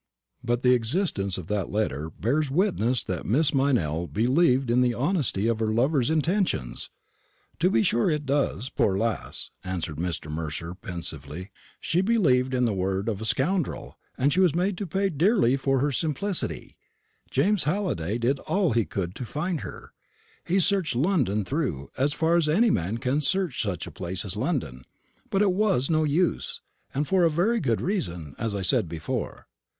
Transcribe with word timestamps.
"But 0.43 0.63
the 0.63 0.73
existence 0.73 1.37
of 1.37 1.45
that 1.45 1.69
letter 1.71 2.09
bears 2.09 2.49
witness 2.49 3.03
that 3.03 3.23
Miss 3.23 3.51
Meynell 3.53 4.07
believed 4.11 4.71
in 4.71 4.81
the 4.81 4.95
honesty 4.95 5.45
of 5.47 5.59
her 5.59 5.67
lover's 5.71 6.09
intentions." 6.09 6.89
"To 7.59 7.69
be 7.69 7.83
sure 7.83 8.09
it 8.09 8.25
does, 8.25 8.69
poor 8.71 8.97
lass," 8.97 9.51
answered 9.63 9.97
Mr. 9.97 10.31
Mercer 10.31 10.73
pensively. 10.73 11.51
"She 11.79 12.01
believed 12.01 12.55
in 12.55 12.65
the 12.65 12.73
word 12.73 13.07
of 13.07 13.21
a 13.21 13.25
scoundrel, 13.25 13.99
and 14.17 14.33
she 14.33 14.39
was 14.39 14.55
made 14.55 14.75
to 14.79 14.87
pay 14.87 15.09
dearly 15.09 15.55
for 15.55 15.81
her 15.81 15.91
simplicity. 15.91 16.75
James 17.29 17.65
Halliday 17.65 18.17
did 18.17 18.39
all 18.39 18.71
he 18.71 18.85
could 18.85 19.13
to 19.13 19.23
find 19.27 19.61
her. 19.61 19.93
He 20.43 20.59
searched 20.59 20.95
London 20.95 21.45
through, 21.45 21.91
as 21.95 22.13
far 22.13 22.37
as 22.37 22.49
any 22.49 22.71
man 22.71 22.97
can 22.97 23.21
search 23.21 23.61
such 23.61 23.85
a 23.85 23.91
place 23.91 24.25
as 24.25 24.35
London; 24.35 24.83
but 25.29 25.43
it 25.43 25.51
was 25.53 25.91
no 25.91 26.05
use, 26.05 26.59
and 26.91 27.07
for 27.07 27.23
a 27.23 27.29
very 27.29 27.59
good 27.59 27.81
reason, 27.81 28.33
as 28.39 28.55
I 28.55 28.63
said 28.63 28.89
before. 28.89 29.45